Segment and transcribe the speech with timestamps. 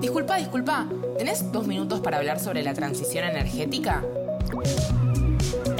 [0.00, 0.86] Disculpa, disculpa,
[1.18, 4.04] ¿tenés dos minutos para hablar sobre la transición energética?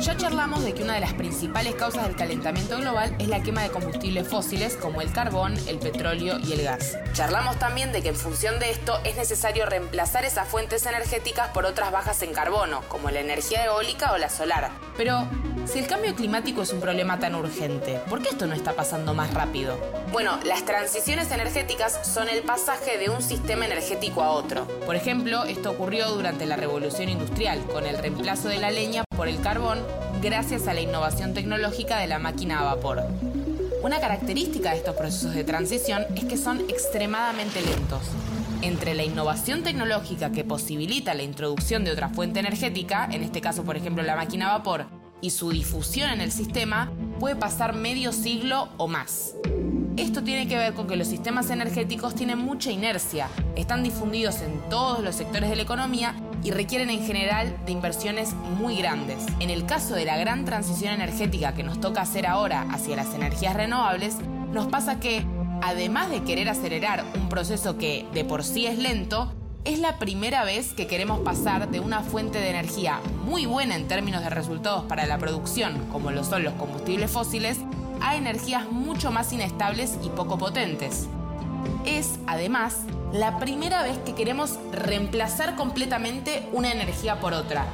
[0.00, 3.62] Ya charlamos de que una de las principales causas del calentamiento global es la quema
[3.62, 6.98] de combustibles fósiles como el carbón, el petróleo y el gas.
[7.12, 11.66] Charlamos también de que en función de esto es necesario reemplazar esas fuentes energéticas por
[11.66, 14.70] otras bajas en carbono, como la energía eólica o la solar.
[14.96, 15.28] Pero,
[15.66, 19.14] si el cambio climático es un problema tan urgente, ¿por qué esto no está pasando
[19.14, 19.78] más rápido?
[20.12, 24.66] Bueno, las transiciones energéticas son el pasaje de un sistema energético a otro.
[24.86, 29.28] Por ejemplo, esto ocurrió durante la revolución industrial, con el reemplazo de la leña por
[29.28, 29.78] el carbón,
[30.20, 33.02] gracias a la innovación tecnológica de la máquina a vapor.
[33.82, 38.02] Una característica de estos procesos de transición es que son extremadamente lentos.
[38.60, 43.64] Entre la innovación tecnológica que posibilita la introducción de otra fuente energética, en este caso
[43.64, 48.12] por ejemplo la máquina a vapor, y su difusión en el sistema, puede pasar medio
[48.12, 49.34] siglo o más.
[49.96, 54.60] Esto tiene que ver con que los sistemas energéticos tienen mucha inercia, están difundidos en
[54.68, 59.24] todos los sectores de la economía y requieren en general de inversiones muy grandes.
[59.38, 63.14] En el caso de la gran transición energética que nos toca hacer ahora hacia las
[63.14, 64.16] energías renovables,
[64.50, 65.24] nos pasa que,
[65.62, 69.32] además de querer acelerar un proceso que de por sí es lento,
[69.64, 73.86] es la primera vez que queremos pasar de una fuente de energía muy buena en
[73.86, 77.58] términos de resultados para la producción, como lo son los combustibles fósiles,
[78.00, 81.06] a energías mucho más inestables y poco potentes.
[81.84, 82.78] Es, además,
[83.12, 87.66] la primera vez que queremos reemplazar completamente una energía por otra.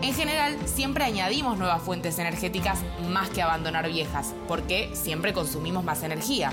[0.00, 6.02] En general, siempre añadimos nuevas fuentes energéticas más que abandonar viejas, porque siempre consumimos más
[6.02, 6.50] energía.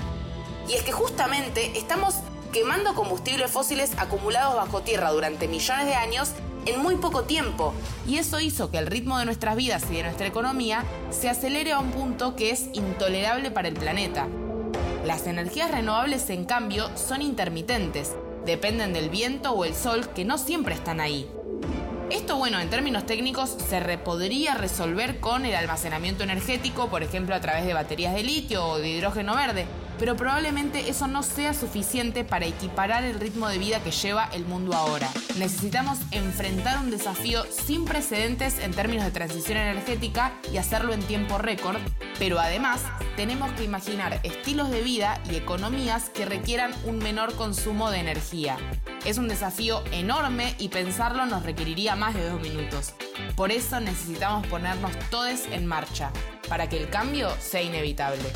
[0.68, 2.14] Y es que justamente estamos
[2.52, 6.32] quemando combustibles fósiles acumulados bajo tierra durante millones de años
[6.66, 7.72] en muy poco tiempo.
[8.06, 11.72] Y eso hizo que el ritmo de nuestras vidas y de nuestra economía se acelere
[11.72, 14.28] a un punto que es intolerable para el planeta.
[15.04, 18.12] Las energías renovables, en cambio, son intermitentes,
[18.44, 21.28] dependen del viento o el sol que no siempre están ahí.
[22.10, 27.40] Esto, bueno, en términos técnicos se podría resolver con el almacenamiento energético, por ejemplo, a
[27.40, 29.66] través de baterías de litio o de hidrógeno verde,
[30.02, 34.44] pero probablemente eso no sea suficiente para equiparar el ritmo de vida que lleva el
[34.44, 35.08] mundo ahora.
[35.38, 41.38] Necesitamos enfrentar un desafío sin precedentes en términos de transición energética y hacerlo en tiempo
[41.38, 41.78] récord,
[42.18, 42.80] pero además
[43.14, 48.56] tenemos que imaginar estilos de vida y economías que requieran un menor consumo de energía.
[49.04, 52.92] Es un desafío enorme y pensarlo nos requeriría más de dos minutos.
[53.36, 56.10] Por eso necesitamos ponernos todos en marcha,
[56.48, 58.32] para que el cambio sea inevitable.